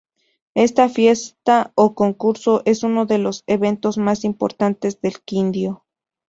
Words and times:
Esta 0.55 0.89
fiesta 0.89 1.73
o 1.75 1.93
concurso 1.93 2.63
es 2.65 2.81
uno 2.81 3.05
de 3.05 3.19
los 3.19 3.43
eventos 3.45 3.99
más 3.99 4.23
importantes 4.23 4.99
del 4.99 5.21
Quindío. 5.21 5.85